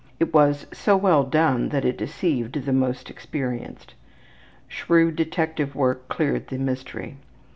It 0.19 0.33
was 0.33 0.65
so 0.73 0.97
well 0.97 1.23
done 1.23 1.69
that 1.69 1.85
it 1.85 1.95
deceived 1.95 2.65
the 2.65 2.73
most 2.73 3.07
experienced. 3.11 3.93
Shrewd 4.67 5.15
detective 5.15 5.75
work 5.75 6.09
cleared 6.09 6.47
the 6.47 6.57
mystery. 6.57 7.17